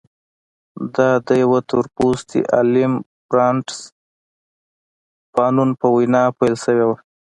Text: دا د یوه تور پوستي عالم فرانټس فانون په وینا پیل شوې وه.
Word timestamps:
دا 0.95 1.09
د 1.25 1.29
یوه 1.43 1.59
تور 1.69 1.85
پوستي 1.95 2.41
عالم 2.55 2.93
فرانټس 3.27 3.79
فانون 5.33 5.69
په 5.79 5.87
وینا 5.95 6.23
پیل 6.37 6.55
شوې 6.63 6.85
وه. 6.89 6.97